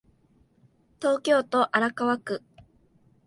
[0.99, 2.41] 東京都荒川区